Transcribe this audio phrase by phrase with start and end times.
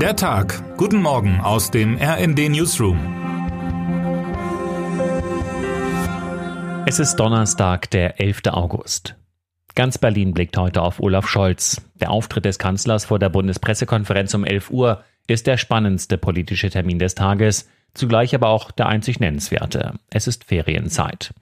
[0.00, 0.76] Der Tag.
[0.76, 2.98] Guten Morgen aus dem RND Newsroom.
[6.84, 8.42] Es ist Donnerstag, der 11.
[8.50, 9.14] August.
[9.74, 11.80] Ganz Berlin blickt heute auf Olaf Scholz.
[11.94, 16.98] Der Auftritt des Kanzlers vor der Bundespressekonferenz um 11 Uhr ist der spannendste politische Termin
[16.98, 19.94] des Tages, zugleich aber auch der einzig nennenswerte.
[20.10, 21.32] Es ist Ferienzeit.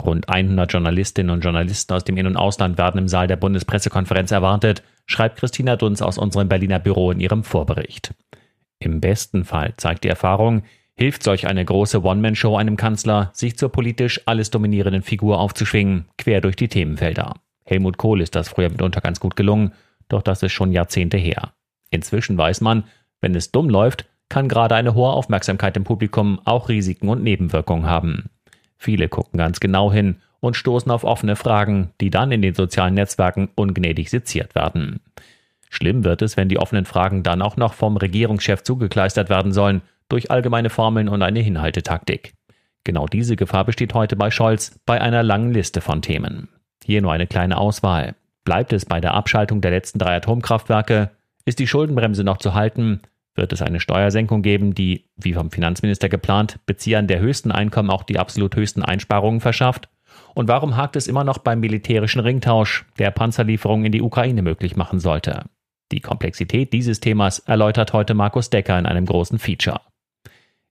[0.00, 4.30] Rund 100 Journalistinnen und Journalisten aus dem In- und Ausland werden im Saal der Bundespressekonferenz
[4.30, 8.14] erwartet, schreibt Christina Dunz aus unserem Berliner Büro in ihrem Vorbericht.
[8.78, 10.62] Im besten Fall zeigt die Erfahrung,
[10.96, 16.40] hilft solch eine große One-Man-Show einem Kanzler, sich zur politisch alles dominierenden Figur aufzuschwingen, quer
[16.40, 17.34] durch die Themenfelder.
[17.64, 19.72] Helmut Kohl ist das früher mitunter ganz gut gelungen,
[20.08, 21.54] doch das ist schon Jahrzehnte her.
[21.90, 22.84] Inzwischen weiß man,
[23.20, 27.86] wenn es dumm läuft, kann gerade eine hohe Aufmerksamkeit im Publikum auch Risiken und Nebenwirkungen
[27.86, 28.30] haben.
[28.76, 32.94] Viele gucken ganz genau hin und stoßen auf offene Fragen, die dann in den sozialen
[32.94, 35.00] Netzwerken ungnädig seziert werden.
[35.70, 39.82] Schlimm wird es, wenn die offenen Fragen dann auch noch vom Regierungschef zugekleistert werden sollen,
[40.08, 42.34] durch allgemeine Formeln und eine Hinhaltetaktik.
[42.84, 46.48] Genau diese Gefahr besteht heute bei Scholz bei einer langen Liste von Themen.
[46.84, 48.14] Hier nur eine kleine Auswahl.
[48.44, 51.10] Bleibt es bei der Abschaltung der letzten drei Atomkraftwerke?
[51.46, 53.00] Ist die Schuldenbremse noch zu halten?
[53.36, 58.04] wird es eine Steuersenkung geben, die, wie vom Finanzminister geplant, Beziehern der höchsten Einkommen auch
[58.04, 59.88] die absolut höchsten Einsparungen verschafft?
[60.34, 64.76] Und warum hakt es immer noch beim militärischen Ringtausch, der Panzerlieferungen in die Ukraine möglich
[64.76, 65.44] machen sollte?
[65.92, 69.80] Die Komplexität dieses Themas erläutert heute Markus Decker in einem großen Feature.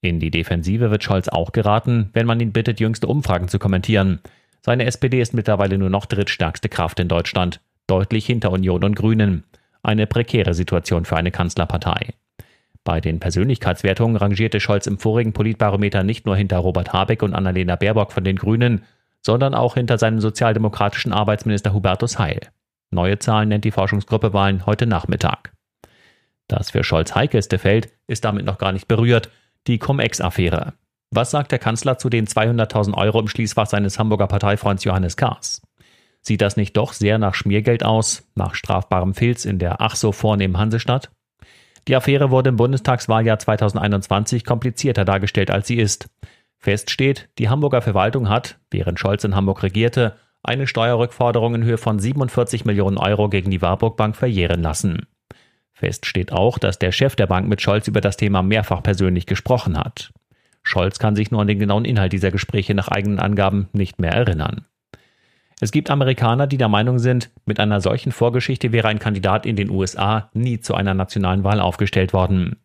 [0.00, 4.20] In die Defensive wird Scholz auch geraten, wenn man ihn bittet, jüngste Umfragen zu kommentieren.
[4.64, 9.42] Seine SPD ist mittlerweile nur noch drittstärkste Kraft in Deutschland, deutlich hinter Union und Grünen.
[9.82, 12.14] Eine prekäre Situation für eine Kanzlerpartei.
[12.84, 17.74] Bei den Persönlichkeitswertungen rangierte Scholz im vorigen Politbarometer nicht nur hinter Robert Habeck und Annalena
[17.74, 18.84] Baerbock von den Grünen,
[19.22, 22.40] sondern auch hinter seinem sozialdemokratischen Arbeitsminister Hubertus Heil.
[22.90, 25.52] Neue Zahlen nennt die Forschungsgruppe Wahlen heute Nachmittag.
[26.48, 29.30] Das für Scholz heikelste Feld ist damit noch gar nicht berührt,
[29.66, 30.72] die Cum-Ex-Affäre.
[31.10, 35.62] Was sagt der Kanzler zu den 200.000 Euro im Schließfach seines Hamburger Parteifreunds Johannes Kahrs?
[36.22, 40.12] Sieht das nicht doch sehr nach Schmiergeld aus, nach strafbarem Filz in der ach so
[40.12, 41.10] vornehmen Hansestadt?
[41.86, 46.10] Die Affäre wurde im Bundestagswahljahr 2021 komplizierter dargestellt, als sie ist.
[46.58, 51.78] Fest steht, die Hamburger Verwaltung hat, während Scholz in Hamburg regierte, eine Steuerrückforderung in Höhe
[51.78, 55.06] von 47 Millionen Euro gegen die Warburg Bank verjähren lassen.
[55.72, 59.26] Fest steht auch, dass der Chef der Bank mit Scholz über das Thema mehrfach persönlich
[59.26, 60.12] gesprochen hat.
[60.64, 64.12] Scholz kann sich nur an den genauen Inhalt dieser Gespräche nach eigenen Angaben nicht mehr
[64.12, 64.66] erinnern.
[65.60, 69.56] Es gibt Amerikaner, die der Meinung sind, mit einer solchen Vorgeschichte wäre ein Kandidat in
[69.56, 72.56] den USA nie zu einer nationalen Wahl aufgestellt worden.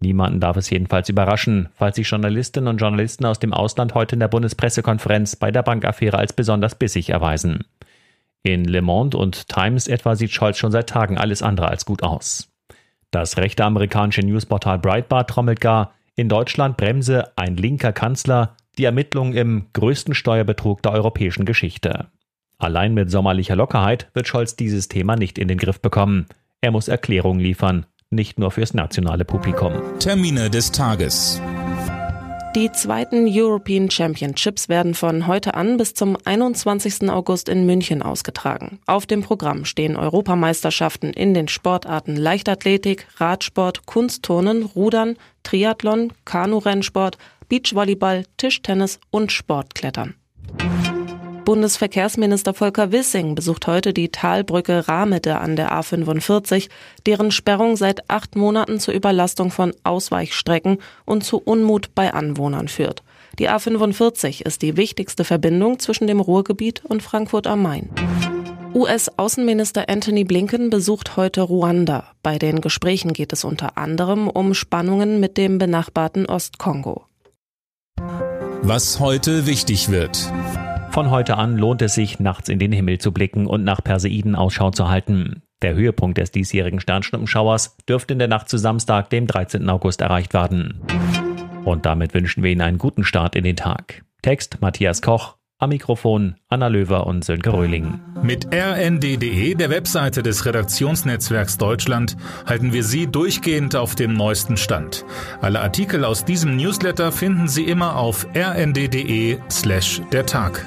[0.00, 4.20] Niemanden darf es jedenfalls überraschen, falls sich Journalistinnen und Journalisten aus dem Ausland heute in
[4.20, 7.64] der Bundespressekonferenz bei der Bankaffäre als besonders bissig erweisen.
[8.42, 12.02] In Le Monde und Times etwa sieht Scholz schon seit Tagen alles andere als gut
[12.02, 12.52] aus.
[13.10, 19.32] Das rechte amerikanische Newsportal Breitbart trommelt gar, in Deutschland bremse ein linker Kanzler die Ermittlungen
[19.32, 22.08] im größten Steuerbetrug der europäischen Geschichte.
[22.58, 26.26] Allein mit sommerlicher Lockerheit wird Scholz dieses Thema nicht in den Griff bekommen.
[26.60, 29.72] Er muss Erklärungen liefern, nicht nur fürs nationale Publikum.
[29.98, 31.40] Termine des Tages.
[32.56, 37.10] Die zweiten European Championships werden von heute an bis zum 21.
[37.10, 38.78] August in München ausgetragen.
[38.86, 47.18] Auf dem Programm stehen Europameisterschaften in den Sportarten Leichtathletik, Radsport, Kunstturnen, Rudern, Triathlon, Kanurennsport,
[47.50, 50.14] Beachvolleyball, Tischtennis und Sportklettern.
[51.46, 56.68] Bundesverkehrsminister Volker Wissing besucht heute die Talbrücke Rahmede an der A45,
[57.06, 63.04] deren Sperrung seit acht Monaten zur Überlastung von Ausweichstrecken und zu Unmut bei Anwohnern führt.
[63.38, 67.90] Die A45 ist die wichtigste Verbindung zwischen dem Ruhrgebiet und Frankfurt am Main.
[68.74, 72.08] US-Außenminister Anthony Blinken besucht heute Ruanda.
[72.24, 77.04] Bei den Gesprächen geht es unter anderem um Spannungen mit dem benachbarten Ostkongo.
[78.62, 80.28] Was heute wichtig wird.
[80.96, 84.34] Von heute an lohnt es sich, nachts in den Himmel zu blicken und nach Perseiden
[84.34, 85.42] Ausschau zu halten.
[85.60, 89.68] Der Höhepunkt des diesjährigen Sternschnuppenschauers dürfte in der Nacht zu Samstag, dem 13.
[89.68, 90.80] August, erreicht werden.
[91.66, 94.06] Und damit wünschen wir Ihnen einen guten Start in den Tag.
[94.22, 98.00] Text Matthias Koch, am Mikrofon Anna Löwer und Sönke Röhling.
[98.22, 102.16] Mit rnd.de, der Webseite des Redaktionsnetzwerks Deutschland,
[102.46, 105.04] halten wir Sie durchgehend auf dem neuesten Stand.
[105.40, 110.64] Alle Artikel aus diesem Newsletter finden Sie immer auf rnd.de slash der Tag.